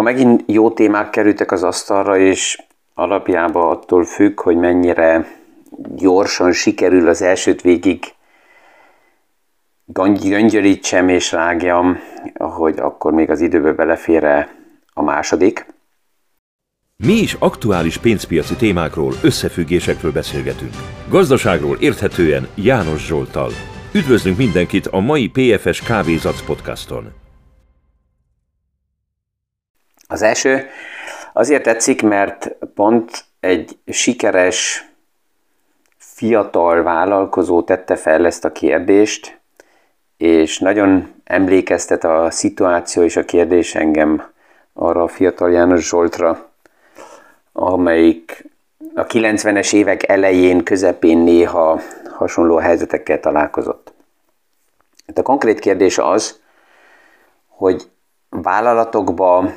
Ma 0.00 0.06
megint 0.06 0.42
jó 0.46 0.70
témák 0.70 1.10
kerültek 1.10 1.52
az 1.52 1.62
asztalra, 1.62 2.18
és 2.18 2.62
alapjában 2.94 3.70
attól 3.70 4.04
függ, 4.04 4.40
hogy 4.40 4.56
mennyire 4.56 5.26
gyorsan 5.96 6.52
sikerül 6.52 7.08
az 7.08 7.22
elsőt 7.22 7.60
végig 7.60 8.04
göngyölítsem 9.84 11.08
és 11.08 11.32
rágjam, 11.32 11.98
hogy 12.34 12.78
akkor 12.78 13.12
még 13.12 13.30
az 13.30 13.40
időbe 13.40 13.72
belefér 13.72 14.24
a 14.92 15.02
második. 15.02 15.66
Mi 16.96 17.12
is 17.12 17.36
aktuális 17.38 17.98
pénzpiaci 17.98 18.54
témákról, 18.54 19.12
összefüggésekről 19.22 20.12
beszélgetünk. 20.12 20.74
Gazdaságról 21.08 21.76
érthetően 21.80 22.48
János 22.54 23.06
Zsoltal. 23.06 23.50
Üdvözlünk 23.94 24.36
mindenkit 24.36 24.86
a 24.86 25.00
mai 25.00 25.28
PFS 25.28 25.82
Kávézac 25.82 26.42
podcaston. 26.42 27.19
Az 30.12 30.22
első 30.22 30.68
azért 31.32 31.62
tetszik, 31.62 32.02
mert 32.02 32.56
pont 32.74 33.24
egy 33.40 33.78
sikeres 33.86 34.88
fiatal 35.98 36.82
vállalkozó 36.82 37.62
tette 37.62 37.96
fel 37.96 38.26
ezt 38.26 38.44
a 38.44 38.52
kérdést, 38.52 39.40
és 40.16 40.58
nagyon 40.58 41.14
emlékeztet 41.24 42.04
a 42.04 42.30
szituáció 42.30 43.02
és 43.02 43.16
a 43.16 43.24
kérdés 43.24 43.74
engem 43.74 44.32
arra 44.72 45.02
a 45.02 45.08
fiatal 45.08 45.50
János 45.50 45.88
Zsoltra, 45.88 46.48
amelyik 47.52 48.50
a 48.94 49.06
90-es 49.06 49.74
évek 49.74 50.08
elején, 50.08 50.64
közepén 50.64 51.18
néha 51.18 51.80
hasonló 52.12 52.56
helyzetekkel 52.56 53.20
találkozott. 53.20 53.92
Hát 55.06 55.18
a 55.18 55.22
konkrét 55.22 55.58
kérdés 55.58 55.98
az, 55.98 56.40
hogy 57.48 57.90
vállalatokba 58.28 59.50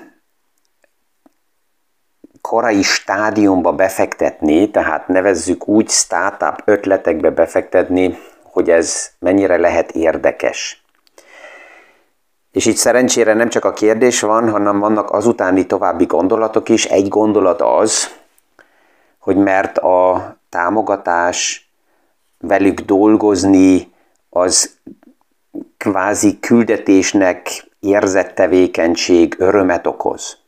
korai 2.50 2.82
stádiumba 2.82 3.72
befektetni, 3.72 4.72
tehát 4.72 5.08
nevezzük 5.08 5.68
úgy 5.68 5.90
startup 5.90 6.62
ötletekbe 6.66 7.30
befektetni, 7.30 8.18
hogy 8.44 8.70
ez 8.70 9.12
mennyire 9.20 9.58
lehet 9.58 9.92
érdekes. 9.92 10.84
És 12.52 12.66
itt 12.66 12.76
szerencsére 12.76 13.34
nem 13.34 13.50
csak 13.50 13.66
a 13.66 13.74
kérdés 13.74 14.22
van, 14.22 14.50
hanem 14.50 14.80
vannak 14.80 15.10
azutáni 15.12 15.66
további 15.66 16.06
gondolatok 16.06 16.70
is. 16.70 16.86
Egy 16.86 17.08
gondolat 17.08 17.62
az, 17.62 18.16
hogy 19.20 19.38
mert 19.38 19.78
a 19.78 20.36
támogatás, 20.50 21.70
velük 22.40 22.80
dolgozni, 22.80 23.94
az 24.30 24.78
kvázi 25.78 26.40
küldetésnek 26.40 27.68
érzett 27.80 28.36
tevékenység 28.36 29.36
örömet 29.38 29.88
okoz. 29.88 30.43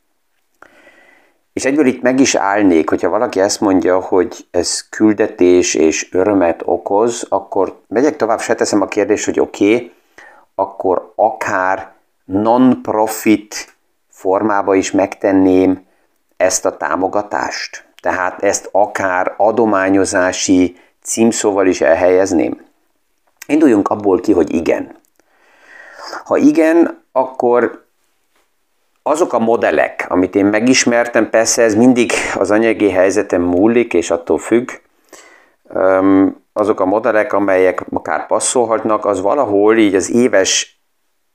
És 1.56 1.66
egyből 1.66 1.86
itt 1.86 2.02
meg 2.02 2.20
is 2.20 2.36
állnék, 2.36 2.90
hogyha 2.90 3.10
valaki 3.10 3.40
ezt 3.40 3.60
mondja, 3.62 4.00
hogy 4.00 4.48
ez 4.52 4.90
küldetés 4.90 5.74
és 5.74 6.14
örömet 6.14 6.62
okoz, 6.66 7.26
akkor 7.30 7.80
megyek 7.88 8.16
tovább, 8.16 8.40
se 8.40 8.56
teszem 8.56 8.82
a 8.82 8.88
kérdést, 8.88 9.26
hogy 9.26 9.40
oké, 9.40 9.74
okay, 9.74 9.92
akkor 10.56 11.14
akár 11.16 11.94
non-profit 12.26 13.76
formába 14.10 14.76
is 14.76 14.92
megtenném 14.92 15.86
ezt 16.38 16.66
a 16.66 16.78
támogatást. 16.78 17.86
Tehát 18.02 18.44
ezt 18.44 18.70
akár 18.72 19.34
adományozási 19.38 20.76
címszóval 21.02 21.68
is 21.68 21.82
elhelyezném. 21.82 22.66
Induljunk 23.48 23.90
abból 23.90 24.20
ki, 24.20 24.32
hogy 24.32 24.54
igen. 24.54 24.96
Ha 26.24 26.38
igen, 26.38 27.04
akkor 27.12 27.85
azok 29.08 29.34
a 29.34 29.40
modellek, 29.40 30.06
amit 30.10 30.36
én 30.36 30.46
megismertem, 30.46 31.30
persze 31.30 31.64
ez 31.64 31.76
mindig 31.76 32.12
az 32.36 32.52
anyagi 32.52 32.90
helyzetem 32.90 33.42
múlik, 33.42 33.94
és 33.94 34.12
attól 34.12 34.38
függ, 34.38 34.72
azok 36.54 36.80
a 36.80 36.86
modellek, 36.86 37.34
amelyek 37.34 37.84
akár 37.92 38.28
passzolhatnak, 38.28 39.06
az 39.06 39.22
valahol 39.22 39.78
így 39.78 39.96
az 39.96 40.12
éves 40.12 40.82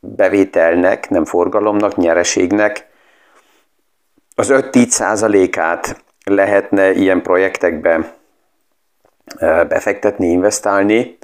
bevételnek, 0.00 1.10
nem 1.10 1.24
forgalomnak, 1.24 1.96
nyereségnek 1.96 2.88
az 4.34 4.48
5-10 4.52 4.86
százalékát 4.88 6.04
lehetne 6.24 6.92
ilyen 6.92 7.22
projektekbe 7.22 8.14
befektetni, 9.68 10.26
investálni, 10.26 11.18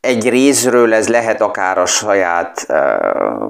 egy 0.00 0.28
részről 0.28 0.94
ez 0.94 1.08
lehet 1.08 1.40
akár 1.40 1.78
a 1.78 1.86
saját 1.86 2.66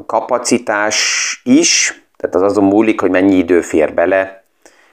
kapacitás 0.07 1.41
is, 1.45 2.03
tehát 2.17 2.35
az 2.35 2.43
azon 2.43 2.65
múlik, 2.65 3.01
hogy 3.01 3.11
mennyi 3.11 3.37
idő 3.37 3.61
fér 3.61 3.95
bele. 3.95 4.45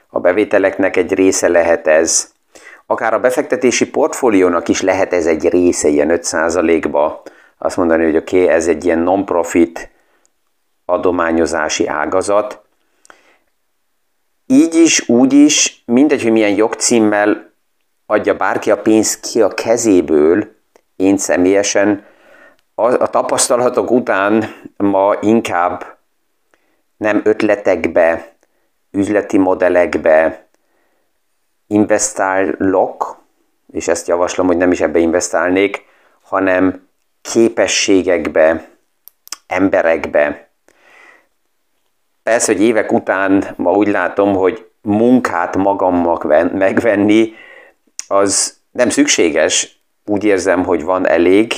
A 0.08 0.20
bevételeknek 0.20 0.96
egy 0.96 1.12
része 1.12 1.48
lehet 1.48 1.86
ez. 1.86 2.32
Akár 2.86 3.14
a 3.14 3.20
befektetési 3.20 3.90
portfóliónak 3.90 4.68
is 4.68 4.82
lehet 4.82 5.12
ez 5.12 5.26
egy 5.26 5.48
része, 5.48 5.88
ilyen 5.88 6.10
5%-ba. 6.12 7.22
Azt 7.58 7.76
mondani, 7.76 8.04
hogy 8.04 8.16
oké, 8.16 8.42
okay, 8.42 8.54
ez 8.54 8.68
egy 8.68 8.84
ilyen 8.84 8.98
non-profit 8.98 9.90
adományozási 10.84 11.86
ágazat. 11.86 12.60
Így 14.46 14.74
is, 14.74 15.08
úgy 15.08 15.32
is, 15.32 15.82
mindegy, 15.86 16.22
hogy 16.22 16.32
milyen 16.32 16.54
jogcímmel 16.54 17.52
adja 18.06 18.34
bárki 18.34 18.70
a 18.70 18.80
pénzt 18.80 19.20
ki 19.20 19.42
a 19.42 19.48
kezéből, 19.48 20.55
én 20.96 21.16
személyesen 21.16 22.04
a, 22.74 22.86
a 22.86 23.10
tapasztalatok 23.10 23.90
után 23.90 24.44
ma 24.76 25.14
inkább 25.20 25.96
nem 26.96 27.20
ötletekbe, 27.24 28.34
üzleti 28.90 29.38
modellekbe 29.38 30.46
investálok, 31.66 33.24
és 33.72 33.88
ezt 33.88 34.08
javaslom, 34.08 34.46
hogy 34.46 34.56
nem 34.56 34.72
is 34.72 34.80
ebbe 34.80 34.98
investálnék, 34.98 35.84
hanem 36.22 36.88
képességekbe, 37.20 38.68
emberekbe. 39.46 40.48
Persze, 42.22 42.52
hogy 42.52 42.62
évek 42.62 42.92
után 42.92 43.54
ma 43.56 43.72
úgy 43.72 43.88
látom, 43.88 44.34
hogy 44.34 44.70
munkát 44.82 45.56
magamnak 45.56 46.22
megvenni, 46.52 47.34
az 48.08 48.56
nem 48.70 48.88
szükséges, 48.88 49.75
úgy 50.06 50.24
érzem, 50.24 50.64
hogy 50.64 50.84
van 50.84 51.06
elég, 51.08 51.52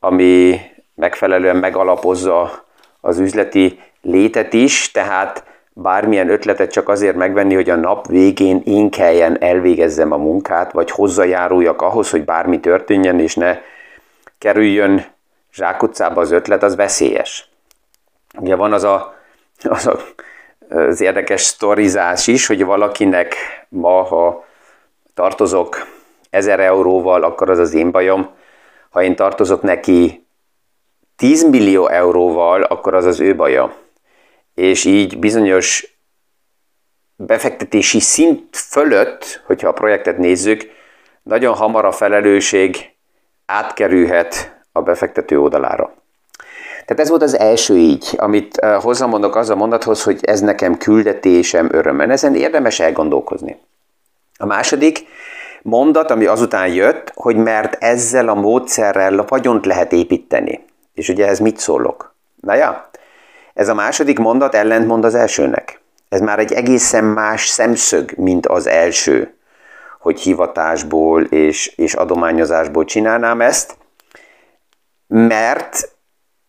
ami 0.00 0.60
megfelelően 0.94 1.56
megalapozza 1.56 2.64
az 3.00 3.18
üzleti 3.18 3.80
létet 4.02 4.52
is, 4.52 4.90
tehát 4.90 5.44
bármilyen 5.72 6.28
ötletet 6.28 6.70
csak 6.72 6.88
azért 6.88 7.16
megvenni, 7.16 7.54
hogy 7.54 7.70
a 7.70 7.76
nap 7.76 8.06
végén 8.06 8.62
én 8.64 8.90
kelljen 8.90 9.42
elvégezzem 9.42 10.12
a 10.12 10.16
munkát, 10.16 10.72
vagy 10.72 10.90
hozzajáruljak 10.90 11.82
ahhoz, 11.82 12.10
hogy 12.10 12.24
bármi 12.24 12.60
történjen, 12.60 13.20
és 13.20 13.34
ne 13.34 13.58
kerüljön 14.38 15.04
zsákutcába 15.52 16.20
az 16.20 16.30
ötlet, 16.30 16.62
az 16.62 16.76
veszélyes. 16.76 17.48
Ugye 18.38 18.54
van 18.54 18.72
az 18.72 18.84
a, 18.84 19.14
az, 19.62 19.86
a, 19.86 19.98
az 20.68 21.00
érdekes 21.00 21.40
sztorizás 21.40 22.26
is, 22.26 22.46
hogy 22.46 22.64
valakinek 22.64 23.34
ma, 23.68 24.02
ha 24.02 24.44
tartozok 25.14 25.86
1000 26.32 26.60
euróval, 26.60 27.22
akkor 27.22 27.50
az 27.50 27.58
az 27.58 27.74
én 27.74 27.90
bajom. 27.90 28.30
Ha 28.90 29.02
én 29.02 29.16
tartozok 29.16 29.62
neki 29.62 30.26
10 31.16 31.48
millió 31.48 31.88
euróval, 31.88 32.62
akkor 32.62 32.94
az 32.94 33.04
az 33.04 33.20
ő 33.20 33.36
baja. 33.36 33.74
És 34.54 34.84
így 34.84 35.18
bizonyos 35.18 35.96
befektetési 37.16 38.00
szint 38.00 38.56
fölött, 38.56 39.42
hogyha 39.46 39.68
a 39.68 39.72
projektet 39.72 40.18
nézzük, 40.18 40.70
nagyon 41.22 41.54
hamar 41.54 41.84
a 41.84 41.92
felelősség 41.92 42.90
átkerülhet 43.46 44.62
a 44.72 44.82
befektető 44.82 45.40
oldalára. 45.40 45.94
Tehát 46.84 47.00
ez 47.00 47.08
volt 47.08 47.22
az 47.22 47.38
első 47.38 47.76
így, 47.76 48.14
amit 48.16 48.56
eh, 48.56 48.80
hozzámondok 48.82 49.36
az 49.36 49.50
a 49.50 49.56
mondathoz, 49.56 50.02
hogy 50.02 50.18
ez 50.22 50.40
nekem 50.40 50.76
küldetésem, 50.76 51.68
örömmel. 51.72 52.10
Ezen 52.10 52.34
érdemes 52.34 52.80
elgondolkozni. 52.80 53.60
A 54.38 54.46
második, 54.46 55.06
mondat, 55.62 56.10
ami 56.10 56.26
azután 56.26 56.68
jött, 56.68 57.12
hogy 57.14 57.36
mert 57.36 57.82
ezzel 57.82 58.28
a 58.28 58.34
módszerrel 58.34 59.18
a 59.18 59.24
vagyont 59.28 59.66
lehet 59.66 59.92
építeni. 59.92 60.64
És 60.94 61.08
ugye 61.08 61.26
ez 61.26 61.38
mit 61.38 61.58
szólok? 61.58 62.14
Na 62.40 62.54
ja, 62.54 62.90
ez 63.54 63.68
a 63.68 63.74
második 63.74 64.18
mondat 64.18 64.54
ellentmond 64.54 65.04
az 65.04 65.14
elsőnek. 65.14 65.80
Ez 66.08 66.20
már 66.20 66.38
egy 66.38 66.52
egészen 66.52 67.04
más 67.04 67.46
szemszög, 67.46 68.12
mint 68.16 68.46
az 68.46 68.66
első, 68.66 69.34
hogy 70.00 70.20
hivatásból 70.20 71.22
és, 71.22 71.66
és 71.66 71.94
adományozásból 71.94 72.84
csinálnám 72.84 73.40
ezt, 73.40 73.76
mert 75.06 75.91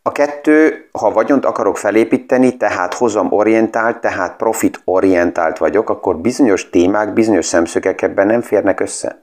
a 0.06 0.12
kettő, 0.12 0.88
ha 0.92 1.12
vagyont 1.12 1.46
akarok 1.46 1.78
felépíteni, 1.78 2.58
tehát 2.58 2.94
hozam 2.94 3.32
orientált, 3.32 4.02
tehát 4.02 4.36
profit 4.36 4.82
orientált 4.84 5.58
vagyok, 5.58 5.90
akkor 5.90 6.18
bizonyos 6.18 6.70
témák, 6.70 7.14
bizonyos 7.14 7.46
szemszögek 7.46 8.02
ebben 8.02 8.28
nem 8.28 8.42
férnek 8.42 8.80
össze. 8.80 9.22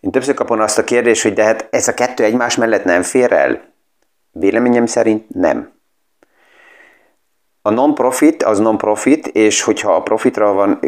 Én 0.00 0.10
többször 0.10 0.34
kapom 0.34 0.60
azt 0.60 0.78
a 0.78 0.84
kérdést, 0.84 1.22
hogy 1.22 1.32
de 1.32 1.44
hát 1.44 1.68
ez 1.70 1.88
a 1.88 1.94
kettő 1.94 2.24
egymás 2.24 2.56
mellett 2.56 2.84
nem 2.84 3.02
fér 3.02 3.32
el? 3.32 3.74
Véleményem 4.30 4.86
szerint 4.86 5.34
nem. 5.34 5.74
a 7.62 7.70
non-profit 7.70 8.42
az 8.42 8.58
non-profit, 8.58 9.26
és 9.26 9.62
hogyha 9.62 9.94
a 9.94 10.02
profitra 10.02 10.52
van 10.52 10.80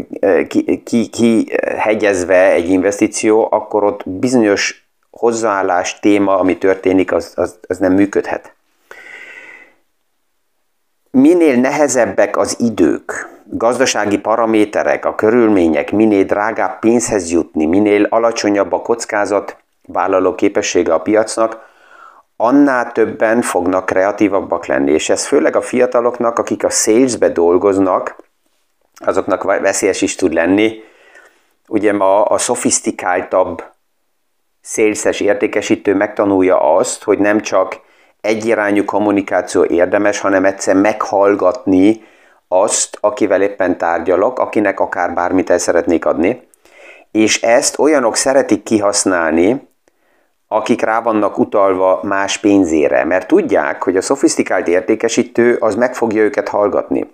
kihegyezve 1.10 2.54
ki, 2.54 2.60
ki 2.60 2.62
egy 2.62 2.68
investíció, 2.68 3.48
akkor 3.50 3.84
ott 3.84 4.08
bizonyos 4.08 4.87
hozzáállás, 5.10 6.00
téma, 6.00 6.38
ami 6.38 6.58
történik, 6.58 7.12
az, 7.12 7.32
az, 7.36 7.58
az 7.68 7.78
nem 7.78 7.92
működhet. 7.92 8.52
Minél 11.10 11.56
nehezebbek 11.56 12.36
az 12.36 12.56
idők, 12.58 13.28
gazdasági 13.44 14.18
paraméterek, 14.18 15.04
a 15.04 15.14
körülmények, 15.14 15.92
minél 15.92 16.24
drágább 16.24 16.78
pénzhez 16.78 17.30
jutni, 17.30 17.66
minél 17.66 18.04
alacsonyabb 18.04 18.72
a 18.72 18.82
kockázat 18.82 19.56
vállaló 19.86 20.34
képessége 20.34 20.94
a 20.94 21.00
piacnak, 21.00 21.66
annál 22.36 22.92
többen 22.92 23.42
fognak 23.42 23.86
kreatívabbak 23.86 24.66
lenni. 24.66 24.92
És 24.92 25.08
ez 25.08 25.26
főleg 25.26 25.56
a 25.56 25.60
fiataloknak, 25.60 26.38
akik 26.38 26.64
a 26.64 26.70
salesbe 26.70 27.28
dolgoznak, 27.28 28.16
azoknak 28.94 29.42
veszélyes 29.42 30.02
is 30.02 30.14
tud 30.14 30.32
lenni. 30.32 30.82
Ugye 31.68 31.92
ma 31.92 32.22
a 32.22 32.38
szofisztikáltabb 32.38 33.64
szélszes 34.68 35.20
értékesítő 35.20 35.94
megtanulja 35.94 36.76
azt, 36.76 37.02
hogy 37.02 37.18
nem 37.18 37.40
csak 37.40 37.80
egyirányú 38.20 38.84
kommunikáció 38.84 39.64
érdemes, 39.64 40.20
hanem 40.20 40.44
egyszer 40.44 40.74
meghallgatni 40.74 42.04
azt, 42.48 42.98
akivel 43.00 43.42
éppen 43.42 43.78
tárgyalok, 43.78 44.38
akinek 44.38 44.80
akár 44.80 45.14
bármit 45.14 45.50
el 45.50 45.58
szeretnék 45.58 46.04
adni. 46.04 46.48
És 47.12 47.42
ezt 47.42 47.78
olyanok 47.78 48.16
szeretik 48.16 48.62
kihasználni, 48.62 49.68
akik 50.48 50.82
rá 50.82 51.00
vannak 51.00 51.38
utalva 51.38 52.00
más 52.02 52.38
pénzére, 52.38 53.04
mert 53.04 53.26
tudják, 53.26 53.82
hogy 53.82 53.96
a 53.96 54.02
szofisztikált 54.02 54.68
értékesítő 54.68 55.56
az 55.60 55.74
meg 55.74 55.94
fogja 55.94 56.22
őket 56.22 56.48
hallgatni. 56.48 57.10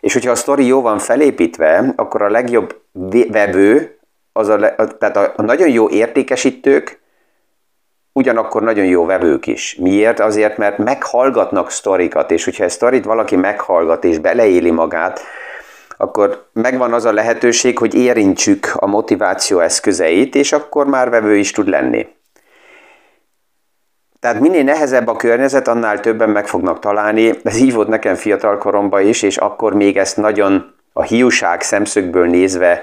És 0.00 0.12
hogyha 0.12 0.30
a 0.30 0.34
sztori 0.34 0.66
jó 0.66 0.80
van 0.80 0.98
felépítve, 0.98 1.92
akkor 1.96 2.22
a 2.22 2.30
legjobb 2.30 2.80
vevő, 3.28 3.97
az 4.38 4.48
a, 4.48 4.58
tehát 4.98 5.16
a, 5.16 5.32
a 5.36 5.42
nagyon 5.42 5.68
jó 5.68 5.88
értékesítők 5.88 7.00
ugyanakkor 8.12 8.62
nagyon 8.62 8.84
jó 8.84 9.04
vevők 9.04 9.46
is. 9.46 9.76
Miért? 9.80 10.20
Azért, 10.20 10.56
mert 10.56 10.78
meghallgatnak 10.78 11.70
sztorikat, 11.70 12.30
és 12.30 12.44
hogyha 12.44 12.64
egy 12.64 12.70
sztorit 12.70 13.04
valaki 13.04 13.36
meghallgat 13.36 14.04
és 14.04 14.18
beleéli 14.18 14.70
magát, 14.70 15.20
akkor 15.96 16.48
megvan 16.52 16.92
az 16.92 17.04
a 17.04 17.12
lehetőség, 17.12 17.78
hogy 17.78 17.94
érintsük 17.94 18.72
a 18.74 18.86
motiváció 18.86 19.58
eszközeit, 19.58 20.34
és 20.34 20.52
akkor 20.52 20.86
már 20.86 21.10
vevő 21.10 21.36
is 21.36 21.50
tud 21.50 21.68
lenni. 21.68 22.06
Tehát 24.20 24.40
minél 24.40 24.64
nehezebb 24.64 25.06
a 25.06 25.16
környezet, 25.16 25.68
annál 25.68 26.00
többen 26.00 26.30
meg 26.30 26.46
fognak 26.46 26.78
találni. 26.78 27.32
Ez 27.42 27.56
így 27.56 27.74
volt 27.74 27.88
nekem 27.88 28.14
fiatal 28.14 28.58
koromban 28.58 29.06
is, 29.06 29.22
és 29.22 29.36
akkor 29.36 29.74
még 29.74 29.96
ezt 29.96 30.16
nagyon 30.16 30.74
a 30.92 31.02
hiúság 31.02 31.62
szemszögből 31.62 32.26
nézve 32.26 32.82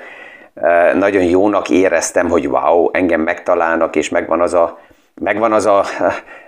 nagyon 0.93 1.23
jónak 1.23 1.69
éreztem, 1.69 2.29
hogy 2.29 2.47
wow, 2.47 2.89
engem 2.91 3.21
megtalálnak, 3.21 3.95
és 3.95 4.09
megvan 4.09 4.41
az 4.41 4.53
a, 4.53 4.79
megvan 5.21 5.53
az 5.53 5.65
a 5.65 5.83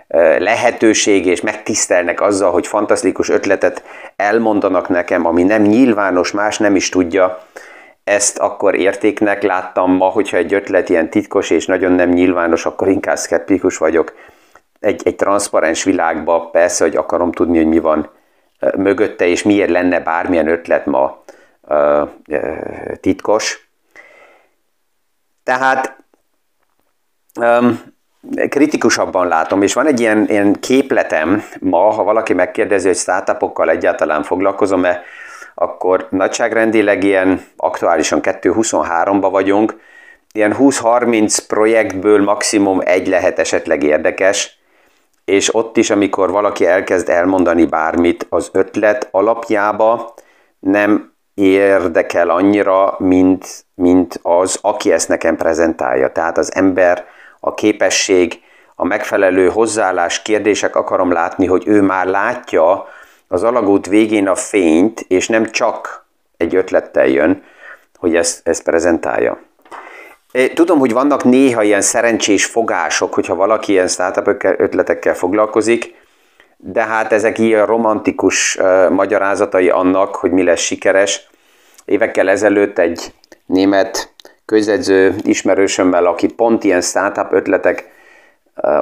eh, 0.08 0.40
lehetőség, 0.40 1.26
és 1.26 1.42
megtisztelnek 1.42 2.22
azzal, 2.22 2.52
hogy 2.52 2.68
fantasztikus 2.68 3.30
ötletet 3.30 3.84
elmondanak 4.16 4.90
nekem, 4.90 5.26
ami 5.26 5.44
nem 5.44 5.62
nyilvános, 5.62 6.32
más 6.32 6.58
nem 6.58 6.76
is 6.76 6.90
tudja. 6.90 7.40
Ezt 8.04 8.38
akkor 8.38 8.76
értéknek 8.76 9.44
láttam 9.44 9.92
ma, 9.92 10.06
hogyha 10.06 10.38
egy 10.38 10.54
ötlet 10.54 10.90
ilyen 10.90 11.10
titkos 11.10 11.50
és 11.50 11.66
nagyon 11.66 11.92
nem 11.92 12.10
nyilvános, 12.10 12.66
akkor 12.66 12.88
inkább 12.88 13.18
szkeptikus 13.18 13.78
vagyok 13.78 14.14
egy, 14.80 15.02
egy 15.06 15.16
transzparens 15.16 15.84
világba 15.84 16.50
persze, 16.50 16.84
hogy 16.84 16.96
akarom 16.96 17.32
tudni, 17.32 17.58
hogy 17.58 17.68
mi 17.68 17.80
van 17.80 18.10
mögötte, 18.78 19.28
és 19.28 19.44
miért 19.44 19.70
lenne 19.70 20.00
bármilyen 20.00 20.48
ötlet 20.48 20.86
ma 20.86 21.24
titkos. 23.02 23.67
Tehát 25.48 25.98
um, 27.40 27.82
kritikusabban 28.50 29.28
látom, 29.28 29.62
és 29.62 29.74
van 29.74 29.88
egy 29.88 30.00
ilyen, 30.00 30.26
ilyen 30.30 30.60
képletem 30.60 31.44
ma, 31.60 31.90
ha 31.90 32.04
valaki 32.04 32.34
megkérdezi, 32.34 32.88
hogy 32.88 32.98
startupokkal 32.98 33.70
egyáltalán 33.70 34.24
foglalkozom-e, 34.24 35.02
akkor 35.56 36.08
nagyságrendileg 36.10 37.04
ilyen 37.04 37.46
aktuálisan 37.58 38.20
2.23-ba 38.22 39.28
vagyunk, 39.32 39.80
ilyen 40.32 40.56
20-30 40.60 41.38
projektből 41.48 42.24
maximum 42.24 42.82
egy 42.86 43.08
lehet 43.08 43.40
esetleg 43.40 43.84
érdekes, 43.84 44.60
és 45.26 45.56
ott 45.56 45.78
is, 45.78 45.90
amikor 45.90 46.32
valaki 46.32 46.66
elkezd 46.66 47.10
elmondani 47.10 47.66
bármit, 47.66 48.26
az 48.30 48.50
ötlet 48.54 49.08
alapjába 49.12 50.14
nem 50.60 51.16
érdekel 51.38 52.30
annyira, 52.30 52.96
mint, 53.00 53.66
mint 53.76 54.20
az, 54.22 54.60
aki 54.62 54.92
ezt 54.92 55.08
nekem 55.08 55.36
prezentálja. 55.36 56.12
Tehát 56.12 56.38
az 56.38 56.56
ember, 56.56 57.06
a 57.40 57.54
képesség, 57.54 58.42
a 58.76 58.86
megfelelő 58.86 59.50
hozzáállás, 59.50 60.22
kérdések 60.22 60.76
akarom 60.76 61.12
látni, 61.12 61.46
hogy 61.46 61.64
ő 61.66 61.82
már 61.82 62.06
látja 62.06 62.88
az 63.28 63.44
alagút 63.44 63.88
végén 63.88 64.28
a 64.28 64.36
fényt, 64.36 65.06
és 65.08 65.28
nem 65.28 65.52
csak 65.52 66.06
egy 66.38 66.56
ötlettel 66.56 67.08
jön, 67.08 67.44
hogy 67.98 68.16
ezt, 68.16 68.48
ezt 68.48 68.64
prezentálja. 68.64 69.40
Tudom, 70.54 70.80
hogy 70.80 70.94
vannak 70.94 71.24
néha 71.24 71.64
ilyen 71.64 71.82
szerencsés 71.82 72.46
fogások, 72.46 73.14
hogyha 73.14 73.36
valaki 73.36 73.72
ilyen 73.72 73.88
startup 73.88 74.44
ötletekkel 74.58 75.14
foglalkozik, 75.14 75.96
de 76.58 76.84
hát 76.84 77.12
ezek 77.12 77.38
ilyen 77.38 77.66
romantikus 77.66 78.60
magyarázatai 78.90 79.70
annak, 79.70 80.16
hogy 80.16 80.32
mi 80.32 80.44
lesz 80.44 80.60
sikeres. 80.60 81.27
Évekkel 81.88 82.30
ezelőtt 82.30 82.80
egy 82.80 83.14
német 83.46 84.14
közedző 84.46 85.16
ismerősömmel, 85.24 86.06
aki 86.06 86.28
pont 86.28 86.64
ilyen 86.64 86.82
startup 86.82 87.32
ötletek 87.32 87.90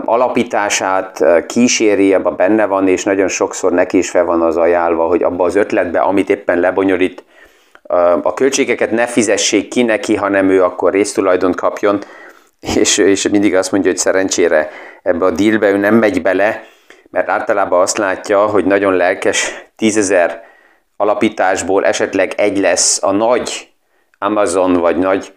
alapítását 0.05 1.23
kíséri, 1.47 2.13
abban 2.13 2.35
benne 2.35 2.65
van, 2.65 2.87
és 2.87 3.03
nagyon 3.03 3.27
sokszor 3.27 3.71
neki 3.71 3.97
is 3.97 4.09
fel 4.09 4.25
van 4.25 4.41
az 4.41 4.57
ajánlva, 4.57 5.07
hogy 5.07 5.23
abba 5.23 5.43
az 5.45 5.55
ötletbe, 5.55 5.99
amit 5.99 6.29
éppen 6.29 6.59
lebonyolít, 6.59 7.23
a 8.21 8.33
költségeket 8.33 8.91
ne 8.91 9.05
fizessék 9.05 9.67
ki 9.67 9.83
neki, 9.83 10.15
hanem 10.15 10.49
ő 10.49 10.63
akkor 10.63 10.91
résztulajdont 10.91 11.55
kapjon, 11.55 11.99
és, 12.75 12.97
és 12.97 13.29
mindig 13.29 13.55
azt 13.55 13.71
mondja, 13.71 13.89
hogy 13.89 13.99
szerencsére 13.99 14.69
ebbe 15.03 15.25
a 15.25 15.31
dealbe 15.31 15.69
ő 15.69 15.77
nem 15.77 15.95
megy 15.95 16.21
bele, 16.21 16.63
mert 17.09 17.29
általában 17.29 17.81
azt 17.81 17.97
látja, 17.97 18.45
hogy 18.45 18.65
nagyon 18.65 18.93
lelkes 18.93 19.65
tízezer 19.75 20.44
alapításból 20.97 21.85
esetleg 21.85 22.33
egy 22.37 22.57
lesz 22.57 23.03
a 23.03 23.11
nagy 23.11 23.69
Amazon 24.17 24.73
vagy 24.73 24.97
nagy 24.97 25.33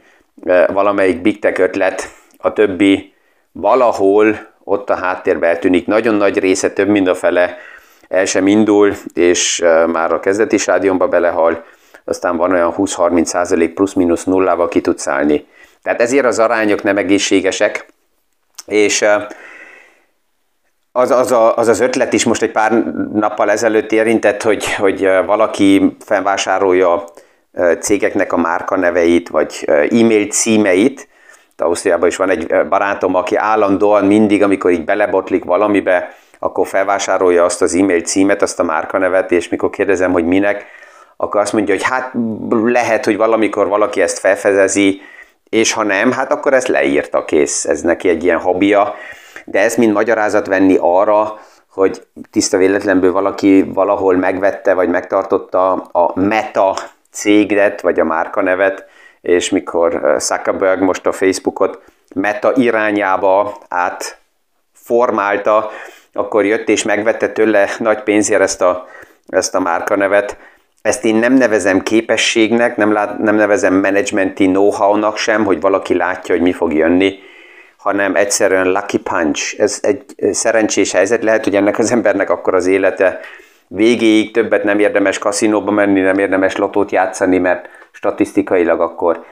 valamelyik 0.66 1.20
Big 1.20 1.38
Tech 1.38 1.60
ötlet, 1.60 2.12
a 2.36 2.52
többi 2.52 3.14
valahol 3.52 4.38
ott 4.64 4.90
a 4.90 4.96
háttérbe 4.96 5.46
eltűnik. 5.46 5.86
Nagyon 5.86 6.14
nagy 6.14 6.38
része, 6.38 6.70
több 6.70 6.88
mint 6.88 7.08
a 7.08 7.14
fele 7.14 7.56
el 8.08 8.24
sem 8.24 8.46
indul, 8.46 8.94
és 9.14 9.64
már 9.86 10.12
a 10.12 10.20
kezdeti 10.20 10.56
stádiumba 10.56 11.08
belehal, 11.08 11.64
aztán 12.04 12.36
van 12.36 12.52
olyan 12.52 12.74
20-30 12.76 13.24
százalék 13.24 13.74
plusz-minusz 13.74 14.24
nullával 14.24 14.68
ki 14.68 14.80
tudsz 14.80 15.06
állni. 15.06 15.46
Tehát 15.82 16.00
ezért 16.00 16.24
az 16.24 16.38
arányok 16.38 16.82
nem 16.82 16.96
egészségesek, 16.96 17.86
és 18.66 19.04
az 20.92 21.10
az, 21.10 21.32
a, 21.32 21.56
az 21.56 21.68
az 21.68 21.80
ötlet 21.80 22.12
is 22.12 22.24
most 22.24 22.42
egy 22.42 22.50
pár 22.50 22.72
nappal 23.12 23.50
ezelőtt 23.50 23.92
érintett, 23.92 24.42
hogy, 24.42 24.74
hogy 24.74 25.08
valaki 25.26 25.96
felvásárolja 26.04 27.04
cégeknek 27.80 28.32
a 28.32 28.36
márkaneveit, 28.36 29.28
vagy 29.28 29.64
e-mail 29.66 30.26
címeit. 30.26 31.08
Ausztriában 31.56 32.08
is 32.08 32.16
van 32.16 32.30
egy 32.30 32.68
barátom, 32.68 33.14
aki 33.14 33.36
állandóan 33.36 34.04
mindig, 34.04 34.42
amikor 34.42 34.70
így 34.70 34.84
belebotlik 34.84 35.44
valamibe, 35.44 36.14
akkor 36.38 36.66
felvásárolja 36.66 37.44
azt 37.44 37.62
az 37.62 37.74
e-mail 37.74 38.00
címet, 38.00 38.42
azt 38.42 38.60
a 38.60 38.62
márkanevet, 38.62 39.32
és 39.32 39.48
mikor 39.48 39.70
kérdezem, 39.70 40.12
hogy 40.12 40.24
minek, 40.24 40.66
akkor 41.16 41.40
azt 41.40 41.52
mondja, 41.52 41.74
hogy 41.74 41.82
hát 41.82 42.12
lehet, 42.50 43.04
hogy 43.04 43.16
valamikor 43.16 43.68
valaki 43.68 44.00
ezt 44.00 44.18
felfedezi, 44.18 45.00
és 45.48 45.72
ha 45.72 45.82
nem, 45.82 46.12
hát 46.12 46.32
akkor 46.32 46.54
ezt 46.54 46.68
leírta 46.68 47.24
kész, 47.24 47.64
ez 47.64 47.80
neki 47.80 48.08
egy 48.08 48.24
ilyen 48.24 48.38
hobbija, 48.38 48.94
de 49.44 49.60
ezt 49.60 49.76
mind 49.76 49.92
magyarázat 49.92 50.46
venni 50.46 50.76
arra, 50.80 51.38
hogy 51.70 52.06
tiszta 52.30 52.56
véletlenből 52.56 53.12
valaki 53.12 53.62
valahol 53.62 54.16
megvette, 54.16 54.74
vagy 54.74 54.88
megtartotta 54.88 55.72
a 55.72 56.20
Meta 56.20 56.76
céget, 57.10 57.80
vagy 57.80 58.00
a 58.00 58.04
márkanevet, 58.04 58.86
és 59.20 59.50
mikor 59.50 60.14
Zuckerberg 60.18 60.82
most 60.82 61.06
a 61.06 61.12
Facebookot 61.12 61.80
Meta 62.14 62.52
irányába 62.54 63.58
átformálta, 63.68 65.70
akkor 66.12 66.44
jött 66.44 66.68
és 66.68 66.82
megvette 66.82 67.28
tőle 67.28 67.68
nagy 67.78 68.02
pénzért 68.02 68.40
ezt 68.40 68.62
a, 68.62 68.86
ezt 69.26 69.54
a 69.54 69.60
márkanevet, 69.60 70.36
ezt 70.82 71.04
én 71.04 71.14
nem 71.14 71.32
nevezem 71.32 71.82
képességnek, 71.82 72.76
nem, 72.76 72.92
lát, 72.92 73.18
nem 73.18 73.34
nevezem 73.34 73.74
menedzsmenti 73.74 74.46
know-how-nak 74.46 75.16
sem, 75.16 75.44
hogy 75.44 75.60
valaki 75.60 75.94
látja, 75.94 76.34
hogy 76.34 76.44
mi 76.44 76.52
fog 76.52 76.72
jönni, 76.72 77.18
hanem 77.78 78.16
egyszerűen 78.16 78.72
lucky 78.72 78.98
punch. 78.98 79.54
Ez 79.58 79.78
egy 79.82 80.04
szerencsés 80.32 80.92
helyzet. 80.92 81.22
Lehet, 81.22 81.44
hogy 81.44 81.56
ennek 81.56 81.78
az 81.78 81.92
embernek 81.92 82.30
akkor 82.30 82.54
az 82.54 82.66
élete 82.66 83.20
végéig 83.68 84.32
többet 84.32 84.64
nem 84.64 84.78
érdemes 84.78 85.18
kaszinóba 85.18 85.70
menni, 85.70 86.00
nem 86.00 86.18
érdemes 86.18 86.56
lotót 86.56 86.90
játszani, 86.90 87.38
mert 87.38 87.68
statisztikailag 87.92 88.80
akkor 88.80 89.24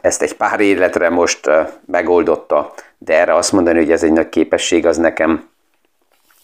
ezt 0.00 0.22
egy 0.22 0.34
pár 0.34 0.60
életre 0.60 1.08
most 1.08 1.50
megoldotta, 1.86 2.72
de 2.98 3.18
erre 3.20 3.34
azt 3.34 3.52
mondani, 3.52 3.78
hogy 3.78 3.92
ez 3.92 4.02
egy 4.02 4.12
nagy 4.12 4.28
képesség, 4.28 4.86
az 4.86 4.96
nekem 4.96 5.48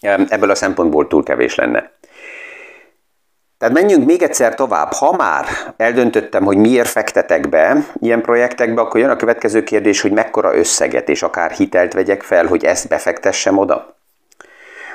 ebből 0.01 0.49
a 0.49 0.55
szempontból 0.55 1.07
túl 1.07 1.23
kevés 1.23 1.55
lenne. 1.55 1.91
Tehát 3.61 3.75
menjünk 3.75 4.05
még 4.05 4.21
egyszer 4.21 4.55
tovább. 4.55 4.91
Ha 4.91 5.15
már 5.17 5.45
eldöntöttem, 5.77 6.43
hogy 6.43 6.57
miért 6.57 6.87
fektetek 6.87 7.49
be 7.49 7.85
ilyen 7.99 8.21
projektekbe, 8.21 8.81
akkor 8.81 8.99
jön 8.99 9.09
a 9.09 9.15
következő 9.15 9.63
kérdés, 9.63 10.01
hogy 10.01 10.11
mekkora 10.11 10.55
összeget 10.55 11.09
és 11.09 11.23
akár 11.23 11.51
hitelt 11.51 11.93
vegyek 11.93 12.21
fel, 12.21 12.45
hogy 12.45 12.65
ezt 12.65 12.87
befektessem 12.87 13.57
oda. 13.57 13.95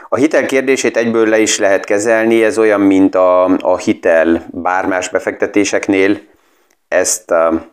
A 0.08 0.16
hitel 0.16 0.46
kérdését 0.46 0.96
egyből 0.96 1.28
le 1.28 1.38
is 1.38 1.58
lehet 1.58 1.84
kezelni, 1.84 2.44
ez 2.44 2.58
olyan, 2.58 2.80
mint 2.80 3.14
a, 3.14 3.44
a 3.44 3.76
hitel 3.76 4.46
bármás 4.50 5.08
befektetéseknél. 5.08 6.20
Ezt 6.88 7.30
a, 7.30 7.66